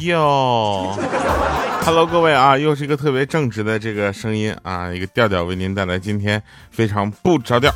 [0.00, 0.96] 哟
[1.84, 7.70] ，Hello，各位啊，又是一个特别正直的这个声音啊，一个调调为您带来今天非常不着调。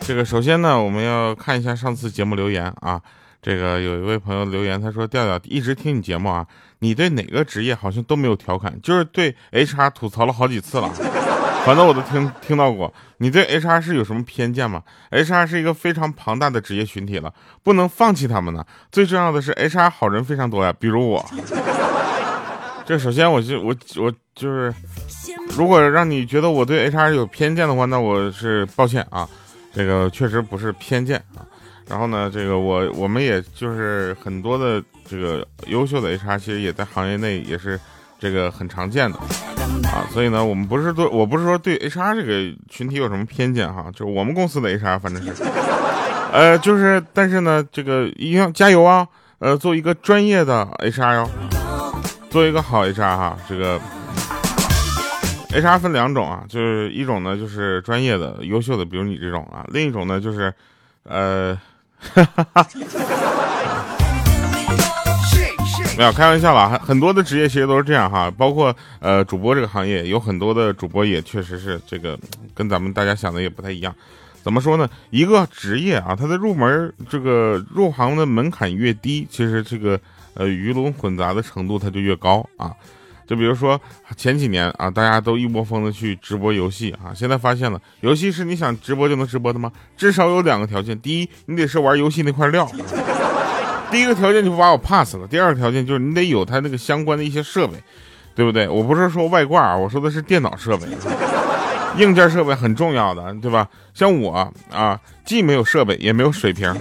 [0.00, 3.00] 这个首先呢，我们要看一下上次节目留言啊。
[3.42, 6.46] 这个有一位朋友留言，他说：“调调一直听你节目啊，
[6.80, 10.90] 你对哪个职业好像都没有调侃，就是对 HR 吐槽了好几次了。
[11.64, 12.92] 反正我都听听到过。
[13.18, 17.32] 你对 HR 是有什么偏见吗？HR 是一个非常庞大的职业群体了，
[17.62, 18.64] 不能放弃他们呢。
[18.90, 21.24] 最重要的是，HR 好人非常多呀，比如我。
[22.86, 24.74] 这首先我就我我就是，
[25.56, 29.28] 如果让你觉得我对 HR 有偏见的话，那我是抱歉啊，
[29.72, 31.46] 这个确实不是偏见啊。”
[31.86, 37.78] 然后呢，这个我我们也就是很多的这个优秀的 HR，其实也在行业内也是
[38.20, 40.06] 这个很常见的啊。
[40.12, 45.42] 所以呢，我们不是对我不是说对 HR 这个群体有什么偏见哈，就是我们公司的 HR 反正是，
[46.32, 51.30] 呃，就是但是呢，这个一定要加油啊，呃，做一个专业的 HR 哟，
[52.30, 53.36] 做一个好 HR 哈。
[53.48, 53.80] 这个
[55.50, 60.54] HR 分两种啊，就是一种呢就是专业的优秀的，比如你这种啊，另一种呢就是
[61.02, 61.58] 呃。
[62.02, 62.66] 哈哈哈，
[66.00, 72.18] 没有开玩笑了，很多的职业其实都是这样哈，包括呃主播这个行业，有很多的主播也确实是这个
[72.54, 73.94] 跟咱们大家想的也不太一样。
[74.42, 74.88] 怎么说呢？
[75.10, 80.00] 一个职业啊，它的入门这个入行的门槛越低，其实这个
[80.32, 82.72] 呃鱼龙混杂的程度它就越高啊。
[83.26, 83.78] 就比如说
[84.16, 89.70] 前几年啊，大家都一窝蜂的去直播游戏啊，现在发现了，游戏是你想直播就能直播的吗？
[89.98, 92.66] 至少有两个条件，第一，你得是玩游戏那块料。
[93.90, 97.74] 第一个条件就把我 pass 了，第二个条件就是你得有它那个相关的一些设备，
[98.34, 98.68] 对不对？
[98.68, 100.86] 我不是说外挂啊，我说的是电脑设备，
[101.96, 103.68] 硬件设备很重要的，对吧？
[103.92, 106.72] 像我啊，既没有设备，也没有水平。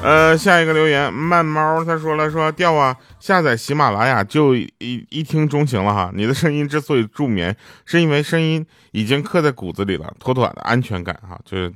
[0.00, 4.72] 呃，下一个留言，慢猫他说了说调啊，下载喜马拉雅就一
[5.10, 6.10] 一听钟情了哈。
[6.14, 7.54] 你的声音之所以助眠，
[7.84, 11.38] 是因为声音已经刻在骨子里了，妥妥的安全感哈。
[11.44, 11.70] 就是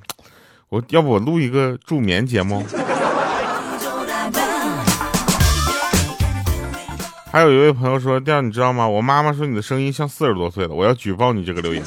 [0.72, 2.64] 我要不我录一个助眠节目。
[7.30, 8.88] 还有一位朋友说调，你知道吗？
[8.88, 11.84] 我妈妈说你的声音像四十多岁的，我要举报你这个留言。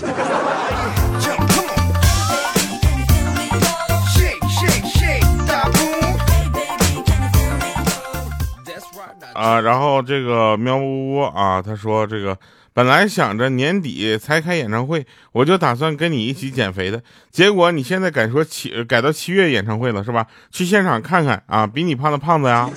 [9.34, 12.38] 啊，然后这个喵呜呜啊，他说这个
[12.76, 20.28] 本来想着年底才开演唱会，我就打算跟你一起减肥的，结果你现在改说七改到七月演唱会了是吧？
[20.52, 22.70] 去现场看看啊，比你胖的胖子呀。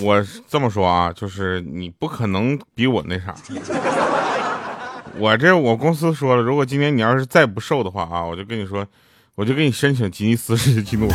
[0.00, 3.32] 我这么说啊，就是你不可能比我那啥。
[5.18, 8.86] 我这我公司说了，如果今天你要是再不瘦的话啊，我就跟你说，
[9.34, 11.08] 我就给你申请吉尼斯世界纪录。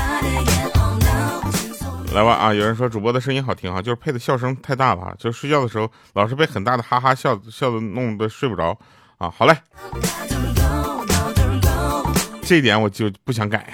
[2.14, 2.54] 来吧啊！
[2.54, 8.78] 有人说主播的声音好听哈，就是配的笑声太大了，就睡觉的时候老是被很大的哈哈笑笑的弄得睡不着
[9.18, 9.30] 啊。
[9.30, 9.56] 好嘞，
[12.42, 13.74] 这一点我就不想改。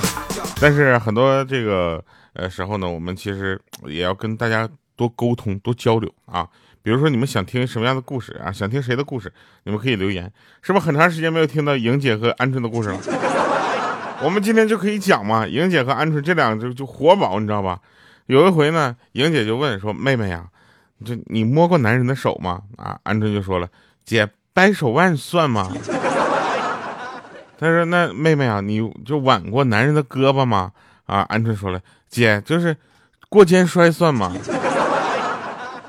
[0.60, 2.02] 但是很多这个。
[2.34, 4.66] 呃，时候呢，我们其实也要跟大家
[4.96, 6.48] 多沟通、多交流啊。
[6.82, 8.50] 比如说，你们想听什么样的故事啊？
[8.50, 9.32] 想听谁的故事？
[9.64, 10.30] 你们可以留言。
[10.62, 12.98] 是不是很长时间没有听到莹姐和鹌鹑的故事了？
[14.22, 15.46] 我们今天就可以讲嘛。
[15.46, 17.78] 莹姐和鹌鹑这两个就就活宝，你知道吧？
[18.26, 20.46] 有一回呢，莹姐就问说：“妹妹呀，
[21.04, 23.68] 这你摸过男人的手吗？”啊，鹌鹑就说了
[24.04, 25.72] ：“姐，掰手腕算吗？”
[27.58, 30.72] 他说：“那妹妹啊，你就挽过男人的胳膊吗？”
[31.06, 31.80] 啊，鹌鹑说了。
[32.08, 32.76] 姐就是
[33.28, 34.32] 过肩摔算吗？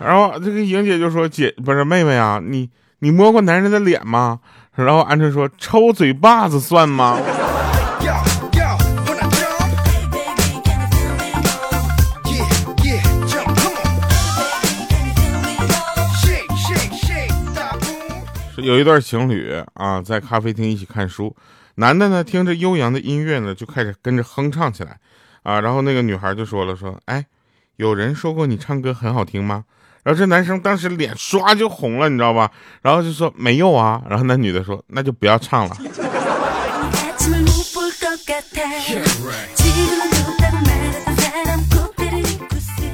[0.04, 2.70] 然后这个莹姐就说：“姐不是妹妹啊，你
[3.00, 4.42] 你摸过男人的脸吗？”
[4.76, 7.18] 然后鹌鹑说：“抽嘴巴子算吗？”
[18.58, 21.36] 有一对情侣啊，在咖啡厅一起看书，
[21.76, 25.00] 男的呢听着悠扬的音乐呢，就开始跟着哼唱起来。
[25.44, 27.26] 啊，然后那个女孩就说了，说，哎，
[27.76, 29.66] 有人说过你唱歌很好听吗？
[30.04, 32.52] 然后这男生当时脸唰就红了，你知道吧？
[32.82, 34.02] 然后就说没有啊。
[34.10, 35.76] 然后那女的说，那就不要唱了。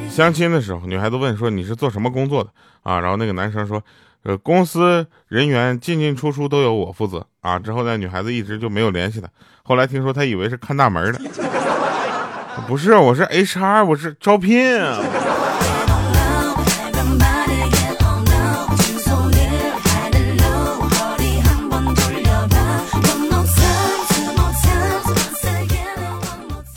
[0.09, 2.49] 相亲的时候，女孩子问说你是做什么工作的
[2.83, 2.99] 啊？
[2.99, 3.81] 然后那个男生说，
[4.23, 7.57] 呃，公司人员进进出出都由我负责啊。
[7.57, 9.27] 之后那女孩子一直就没有联系他，
[9.63, 11.19] 后来听说他以为是看大门的。
[12.67, 14.99] 不是，我是 HR，我是招聘啊。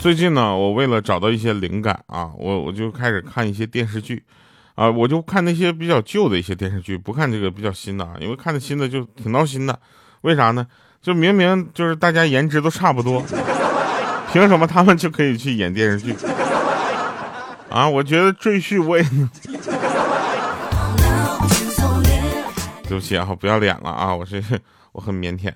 [0.03, 4.21] 最近呢，我为了找到一些灵感啊，我我就开始看一些电视剧，
[4.75, 9.79] 啊，我就看那些比较旧的一些电视剧，不看这个比较新的啊，因为看的新的就挺闹心的。
[10.23, 10.67] 为啥呢？
[11.01, 13.23] 就明明就是大家颜值都差不多，
[14.33, 16.13] 凭什么他们就可以去演电视剧？
[17.69, 19.05] 啊，我觉得赘婿我也。
[22.89, 24.43] 对不起啊，不要脸了啊，我是
[24.91, 25.49] 我很腼腆。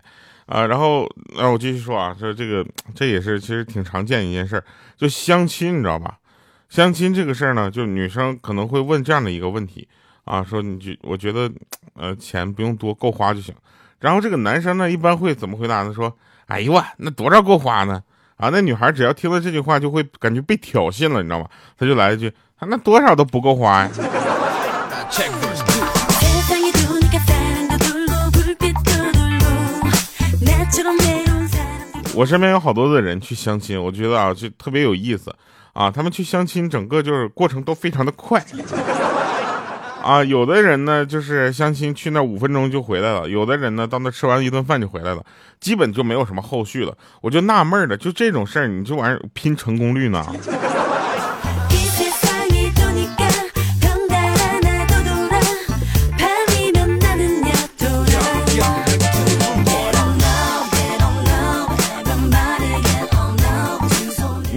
[0.48, 2.66] 啊，然后，那我继续说啊，说这个，
[2.96, 4.64] 这也是其实挺常见一件事，
[4.98, 6.18] 就相亲，你知道吧？
[6.70, 9.88] 相亲这个事儿呢，就女生可能会问这样的一个问题
[10.24, 11.52] 啊，说你觉，我觉得，
[11.96, 13.54] 呃，钱不用多，够花就行。
[14.00, 15.94] 然后这个男生呢，一般会怎么回答呢？
[15.94, 16.14] 说，
[16.46, 18.02] 哎呦哇，那多少够花呢？
[18.38, 21.50] 啊，那女孩只要听到这句话，就会感觉被挑衅了，你知道吗？
[21.78, 23.92] 他就来一句，那多少都不够花呀。
[32.18, 35.32] 我身边有好多的人去相亲，我觉得啊，就特别有意思
[35.74, 35.92] 啊。
[35.92, 38.44] 他们去相亲，整个就是过程都非常的快
[40.02, 40.24] 啊。
[40.24, 45.24] 有的人呢，就是相亲去那五分钟就回来了；有的人呢，到那吃完一顿饭就回来了，
[45.60, 46.98] 基本就没有什么后续了。
[47.22, 50.26] 我就纳闷了，就这种事儿，你这玩意儿拼成功率呢？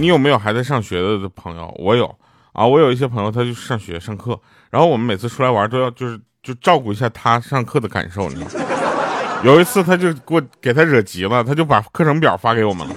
[0.01, 1.71] 你有没有还在上学的朋友？
[1.77, 2.07] 我有
[2.53, 4.37] 啊，我有一些朋友，他就上学上课，
[4.71, 8.63] 然后我们每次出来玩都要就是就照顾一下他上课的感受，你知道？
[9.43, 12.95] 有一次他就给我给他惹急了，他就把课程表发给我们了。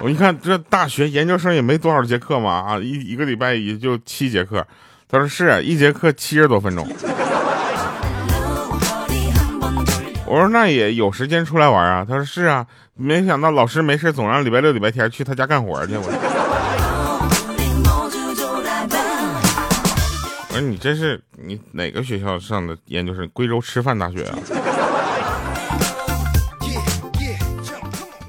[0.00, 4.66] 我一看这大学研究生也没多少节课嘛，啊，一一个礼拜也就七节课。
[5.06, 6.88] 他说是一节课七十多分钟。
[10.28, 12.04] 我说那也有时间出来玩啊？
[12.06, 15.94] 他说是啊，没想到老师没事总让礼拜六、礼拜天去他家干活去。
[15.96, 16.02] 我
[20.50, 23.26] 说你这是你哪个学校上的研究生？
[23.32, 24.38] 贵州师范大学啊？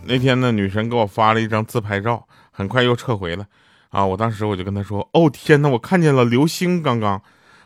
[0.05, 3.45] 那天呢，女神给我发了一张自拍照，很快又撤回了。
[3.89, 7.21] 啊，我当时我就跟她说：“哦天哪，我看见了流星刚刚。”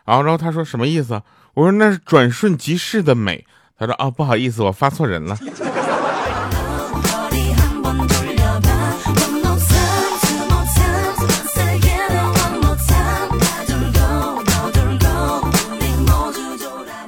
[0.05, 1.21] 然后然后她说什么意思？
[1.53, 3.45] 我说那是转瞬即逝的美。
[3.85, 5.37] 他说：“啊，不好意思，我发错人了。”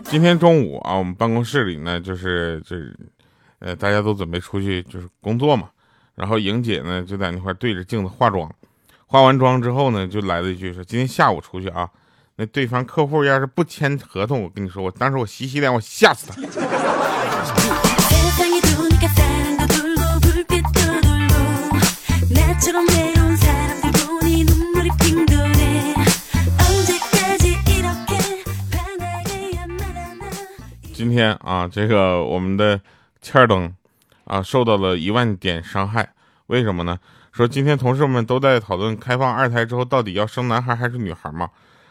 [0.04, 2.76] 今天中午啊，我们办公室里呢，就是这，
[3.60, 5.70] 呃，大家都准备出去就是工作嘛。
[6.16, 8.50] 然后莹姐呢就在那块对着镜子化妆，
[9.08, 11.90] 化完妆之后呢，就来了一句说：“今天下午出去啊。”
[12.38, 16.36] 那对方客户要是不签合同，我跟你说，我当时我洗洗脸，我吓死他。
[30.94, 32.82] 今天啊，这个我们的
[33.22, 33.74] 欠儿灯
[34.26, 36.10] 啊，受到了一万点伤害。
[36.48, 37.00] 为什么呢？
[37.32, 41.50] 说今天同事们都在讨论开放二胎之后到底要生男孩还是女孩嘛。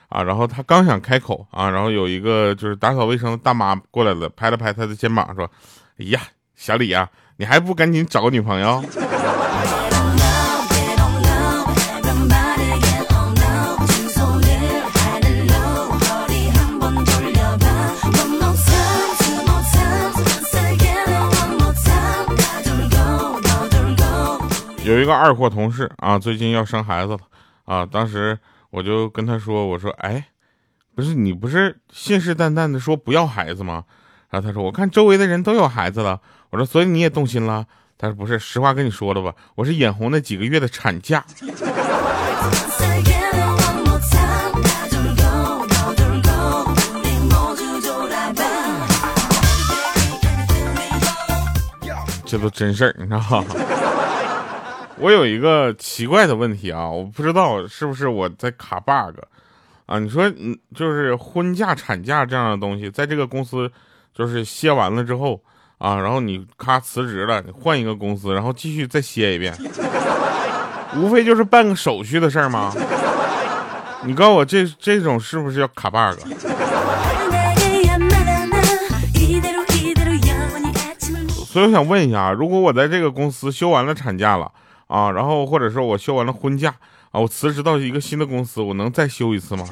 [0.09, 5.51] 啊，然后他刚想开口啊，然后有一个就是打扫卫生的大妈过来了，拍了拍他的肩膀，说
[5.99, 6.21] ：“哎呀，
[6.55, 8.85] 小李呀，你还不赶紧找个女朋友？”
[24.85, 27.19] 有一个二货同事啊，最近要生孩子了
[27.65, 28.39] 啊，当时。
[28.75, 30.27] 我就跟他说：“我说，哎，
[30.97, 33.85] 不是你不是信誓旦旦的说不要孩子吗？”
[34.31, 37.67] 然后他说：“我看周围的人都有孩子了。”我说：“所以你也动心了？”
[37.97, 41.25] 他说：“不是，实话跟你说了吧，我是眼红那几个月的产假。”
[52.27, 53.64] 这都真事儿，你知道吗？
[54.97, 59.19] 我有一个奇怪的问题啊，我不知道是不是我在卡 bug
[59.87, 59.99] 啊？
[59.99, 63.71] 你说，嗯，就是婚假、产假这样的东西，在这个公司
[64.15, 65.41] 就是歇完了之后
[65.79, 69.53] 啊，然后你咔辞职了，你换一个公司，然后继续再歇一遍，
[70.97, 72.73] 无非就是办个手续的事儿吗？
[74.05, 76.21] 你告诉我，这这种是不是要卡 bug？
[81.47, 84.51] 所以我想问一下，如果我在这个公司休完了产假了？
[84.87, 86.75] 啊，然后或者说我休完了婚假
[87.11, 89.65] 啊，我辞职到一个新的公司，我能再休一次吗？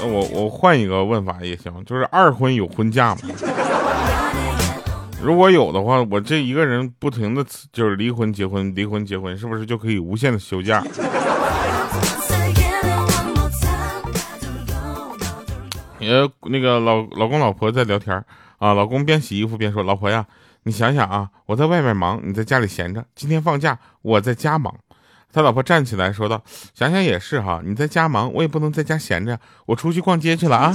[0.00, 3.20] 那我我我换一个问法也行，就是二婚有婚假吗？
[5.20, 10.80] 如果有的话，我这一个人不停的就是离婚结婚离婚结婚，是不是就可以无限的休假？
[16.00, 18.24] 呃，那个老老公老婆在聊天
[18.58, 20.24] 啊，老公边洗衣服边说：“老婆呀，
[20.62, 24.74] 你想想啊，我在外面忙，你在家里闲着，今天放假，我在家忙。”
[25.32, 30.74] 他老婆站起来说道：“想想也是哈，你在家忙，我也不能在家闲着，我出去逛街去了啊。”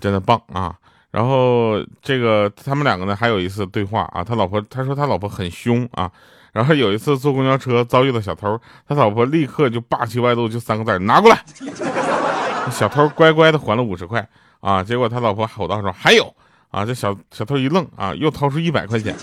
[0.00, 0.74] 真的棒啊！
[1.10, 6.10] 然后这个他们两个呢，还有一次对话啊，他老婆他说他老婆很凶啊。
[6.52, 11.38] 然后有一次坐公交车遭遇了小偷，他老婆立刻就霸气外露，就三个字拿过来。
[12.70, 14.24] 小偷乖乖的还了五十块
[14.60, 16.32] 啊，结果他老婆吼道说还有
[16.70, 19.14] 啊，这小小偷一愣啊，又掏出一百块钱。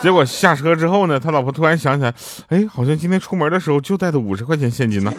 [0.00, 2.12] 结果下车之后呢，他老婆突然想起来，
[2.48, 5.12] 哎，好像今天出门的时候就带的五十块钱现金呢。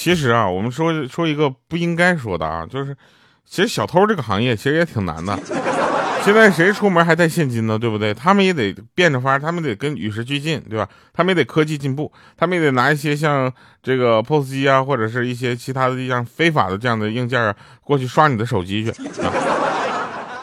[0.00, 2.96] 其实啊，我们说说一个不应该说的啊，就是
[3.44, 5.36] 其实小偷这个行业其实也挺难的。
[6.24, 7.76] 现在谁出门还带现金呢？
[7.76, 8.14] 对不对？
[8.14, 10.88] 他们也得变着法，他们得跟与时俱进，对吧？
[11.12, 13.52] 他们也得科技进步，他们也得拿一些像
[13.82, 17.52] 这个 POS 机啊，或者是一些其他的像非法的这样的硬件啊，
[17.82, 18.90] 过去刷你的手机去。
[19.22, 19.32] 啊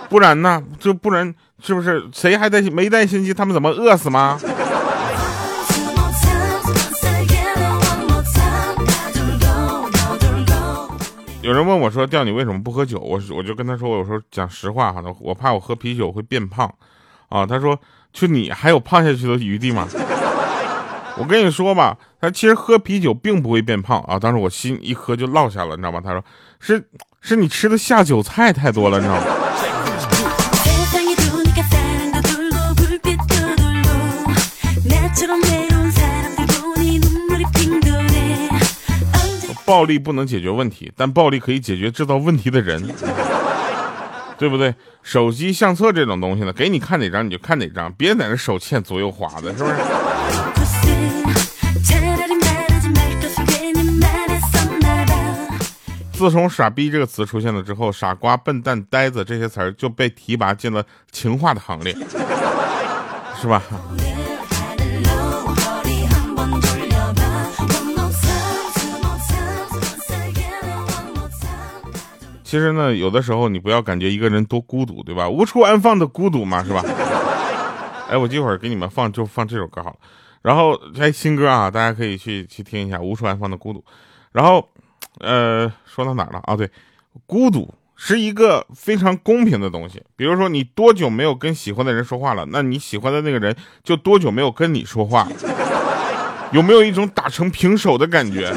[0.09, 0.61] 不然呢？
[0.77, 1.33] 就不然
[1.63, 2.03] 是不是？
[2.11, 3.33] 谁还带没带现金？
[3.33, 4.37] 他们怎么饿死吗？
[11.45, 16.67] 有人问我说：“调你为什么不喝酒？”我我就跟他说：“我说讲实话哈，我怕我喝啤酒会变胖，
[17.29, 17.79] 啊。”他说
[18.11, 19.87] ：“就你还有胖下去的余地吗？”
[21.17, 24.17] 我跟你说吧，他其实喝啤酒并不会变胖啊。
[24.17, 26.01] 当时我心一喝就落下了，你知道吗？
[26.03, 26.23] 他说
[26.59, 26.89] ：“是
[27.21, 29.23] 是你吃的下酒菜太多了，你知道吗？”
[39.65, 42.81] 暴力不能解决问题，但暴力可以解决制造问题的人，
[44.37, 44.73] 对不对？
[45.01, 49.75] 手机相册这种东西呢，给你看哪张你就看哪张，别在那手欠左右滑的，是不是？
[56.13, 61.93] 自从“傻逼”这个词出现了之后，“傻瓜”“笨蛋”“呆子”这些词儿就被提拔进了情话的行列，
[63.41, 63.61] 是吧？
[72.45, 75.27] 其实呢，有的时候你不要感觉一个人多孤独，对吧？
[75.27, 76.83] 无处安放的孤独嘛，是吧？
[78.07, 79.95] 哎，我这会儿给你们放就放这首歌好了。
[80.43, 83.79] 然后哎，新歌啊，大家可以去去听一下《无处安放的孤独》。
[84.31, 84.69] 然后，
[85.21, 86.55] 呃，说到哪了啊？
[86.55, 86.69] 对，
[87.25, 90.03] 孤独是一个非常公平的东西。
[90.15, 92.45] 比如说，你多久没有跟喜欢的人说话了？
[92.51, 95.27] 那你喜欢的那个人就多久没有跟你说话？
[96.51, 98.53] 有没有一种打成平手的感觉？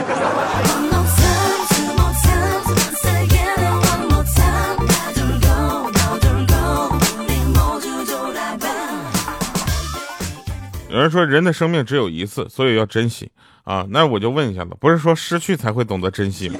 [10.98, 13.30] 有人说人的生命只有一次，所以要珍惜
[13.62, 13.86] 啊。
[13.90, 16.58] 那我就问一下子，不是说失去才会懂得珍惜吗？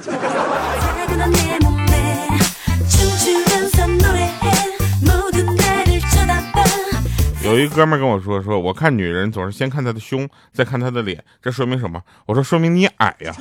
[7.42, 12.00] 有一哥们跟我说，说我看女人总是先看她的胸，再看她的脸，这说明什么？
[12.24, 13.34] 我说说明你矮呀。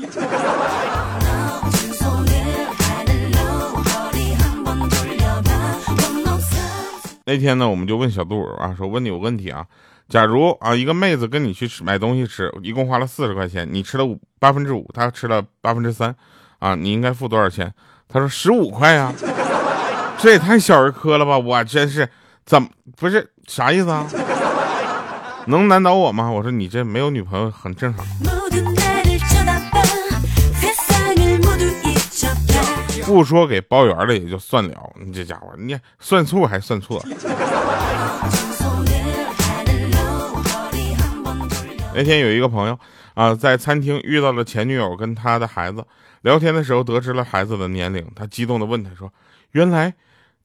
[7.23, 9.63] 那天呢，我们就问小杜啊，说问你有问题啊。
[10.09, 16.15] 假如啊，一个妹子跟你去吃买东西吃，一共花了四十块钱，你吃了五八分之五，她吃了八分之三，
[16.59, 17.73] 啊，你应该付多少钱？
[18.09, 19.11] 他说十五块呀，
[20.17, 21.37] 这也太小儿科了吧！
[21.37, 22.07] 我真是
[22.45, 24.07] 怎么不是啥意思啊？
[25.47, 26.31] 能难倒我吗？
[26.31, 28.05] 我说你这没有女朋友很正常。
[33.05, 34.73] 不说给包圆了也就算了，
[35.05, 37.03] 你这家伙你算错还算错。
[41.97, 42.79] 那天有一个朋友
[43.15, 45.83] 啊，在餐厅遇到了前女友跟他的孩子
[46.21, 49.11] 聊天的时候，得知了孩子的年龄，他激动的问他说
[49.53, 49.95] ：“原来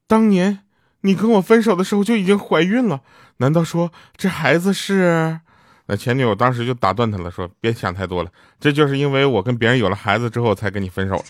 [0.07, 0.61] 当年
[1.03, 3.03] 你跟我分手的时候就已经怀孕了？
[3.37, 5.41] 难道说这孩子是？”
[5.89, 11.23] 那前女友当时就打断他了，说：“别想太多了，这就是因为我跟别人有了孩子之后才跟你分手。”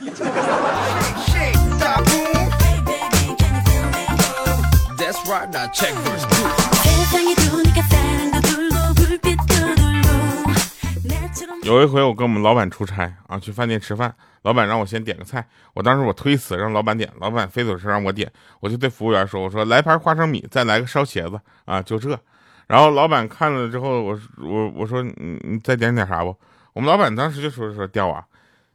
[11.72, 22.18] 有一回我跟我们老板出差啊，去饭店吃饭，老板让我先点个菜，我当时我推辞让老板点，老板非走是让我点，我就对服务员说，我说来盘花生米，再来个烧茄子啊，就这。
[22.66, 25.12] 然后老板看了之后，我我我说你
[25.42, 26.36] 你再点点啥不？
[26.72, 28.24] 我们老板当时就说说掉啊，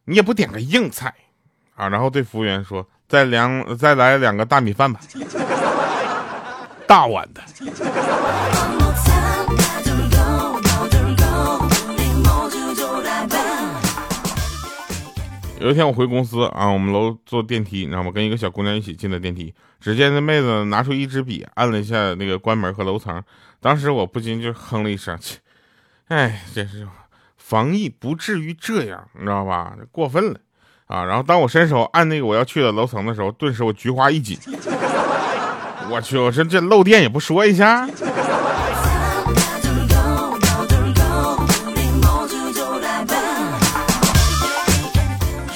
[0.06, 1.13] 你也不点个硬菜
[1.75, 1.89] 啊？
[1.89, 5.00] 然后对服务员说再两再来两个大米饭吧，
[6.88, 7.42] 大碗的。
[15.68, 18.10] 有一天我回公司啊，我们楼坐电梯，你知道吗？
[18.10, 19.54] 跟一个小姑娘一起进的电梯。
[19.82, 23.22] 只见那妹子拿出一支笔，按了一下那个关门和楼层。
[23.60, 25.40] 当时我不禁就哼了一声，切，
[26.08, 26.88] 哎，真是
[27.36, 29.76] 防疫不至于这样，你知道吧？
[29.92, 30.40] 过分了
[30.86, 31.04] 啊！
[31.04, 34.40] 然后当我伸手按那个我要去的楼层的时候，顿时我菊花一紧。
[35.92, 37.86] 我去，我说这漏电也不说一下。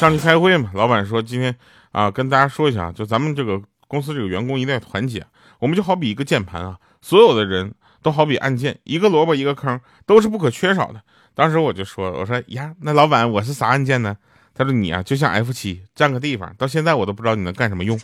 [0.02, 1.56] 上去开会嘛，老板说今天
[1.92, 5.24] 啊，跟大家说一下，就咱们这个公司这个员工一定要团结。
[5.60, 11.00] 我们就好比一个键盘啊，所有的人都好比按键，一个萝卜一个坑，都是不可缺少的。
[11.36, 14.18] 当时我就说，我说呀，那老板我是啥按键呢？
[14.56, 17.96] 他说你啊，就像 F 七，占个地方，到现在我都不知道你能干什么用。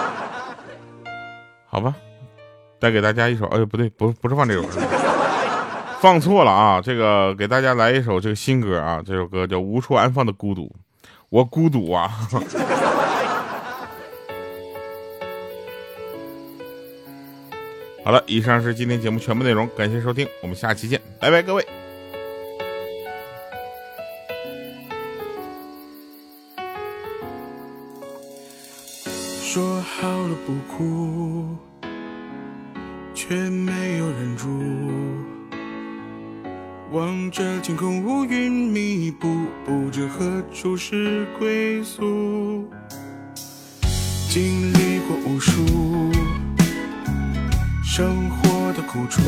[1.64, 1.94] 好吧，
[2.78, 4.78] 带给大家一首，哎，不对，不不是放这首歌。
[6.02, 10.64] 放错了啊，这个给大家来一首这个新歌啊，这首歌叫《无处安放的孤独》。
[11.30, 12.10] 我孤独啊！
[18.02, 21.64] 好了，以上是今天节目全部内容，感谢收听，我们下期见，拜拜，各位。
[29.44, 31.56] 说好了不哭，
[33.14, 35.29] 却没有忍住。
[36.92, 39.28] 望着天空乌云密布，
[39.64, 42.68] 不知何处是归宿。
[44.28, 45.52] 经历过无数
[47.84, 49.20] 生活的苦楚，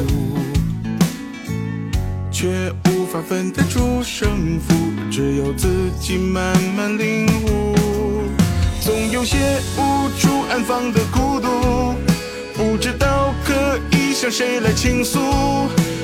[2.33, 4.75] 却无法分得出胜负，
[5.09, 7.77] 只有自己慢慢领悟。
[8.81, 9.39] 总有些
[9.77, 11.95] 无处安放的孤独，
[12.55, 13.79] 不知道可
[14.13, 15.19] 向谁来倾诉。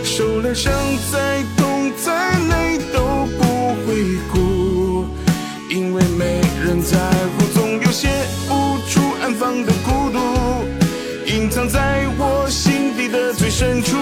[0.02, 0.72] 受了伤，
[1.12, 5.04] 再痛再累都不会哭，
[5.68, 7.46] 因为没人在乎。
[7.52, 8.08] 总有些
[8.48, 10.18] 无处安放的孤独，
[11.26, 13.96] 隐藏在我心底的最深处。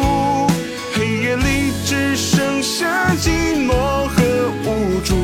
[0.94, 3.72] 黑夜里只剩下寂寞
[4.06, 4.22] 和
[4.64, 5.14] 无助，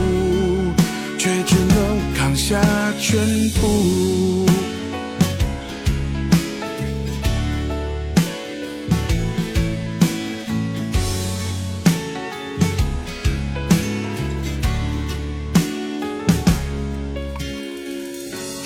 [1.17, 2.61] 却只能扛下
[3.01, 3.19] 全
[3.61, 4.32] 部。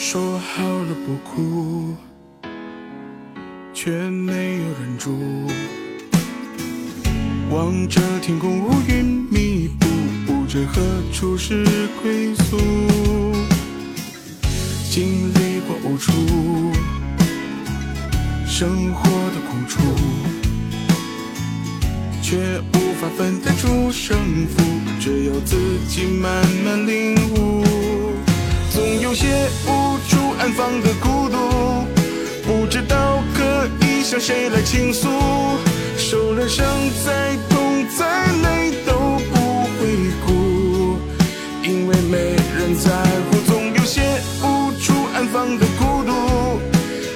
[0.08, 1.92] 说好了不哭，
[3.74, 5.18] 却没有忍住。
[7.50, 9.86] 望着天空乌云密布，
[10.24, 10.80] 不知何
[11.12, 11.66] 处是
[12.00, 12.56] 归宿。
[14.88, 16.12] 经历过无数
[18.46, 19.80] 生活的苦楚，
[22.22, 24.16] 却无法分得出胜
[24.46, 24.62] 负，
[25.00, 25.56] 只有自
[25.88, 27.85] 己慢慢领悟。
[28.76, 31.86] 总有些无处安放的孤独，
[32.44, 35.08] 不知道可以向谁来倾诉。
[35.96, 36.66] 受了伤，
[37.02, 38.92] 再痛再累都
[39.32, 40.98] 不会哭，
[41.62, 42.90] 因为没人在
[43.30, 43.38] 乎。
[43.46, 44.02] 总有些
[44.42, 46.60] 无处安放的孤独，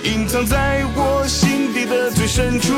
[0.03, 2.73] 隐藏在我心底的最深处。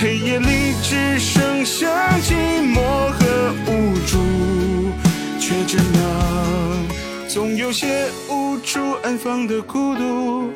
[0.00, 1.86] 黑夜里只剩下
[2.20, 4.16] 寂寞和无助，
[5.38, 7.03] 却只能。
[7.34, 10.52] 总有些无处安放的孤独，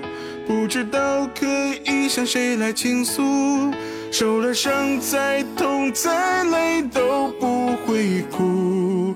[0.46, 1.44] 不知道可
[1.84, 3.74] 以向谁来倾诉。
[4.12, 9.12] 受了伤，再痛再累都不会哭，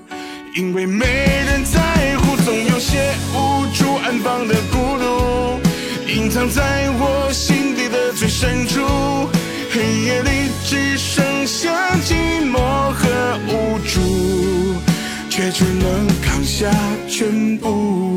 [0.57, 2.35] 因为没人在乎。
[2.43, 5.61] 总有些无处安放的孤独，
[6.05, 8.81] 隐藏在我心底的最深处。
[9.71, 12.57] 黑夜里只剩下寂寞
[12.91, 14.01] 和无助。
[15.35, 16.69] 却只能扛下
[17.15, 18.12] 全部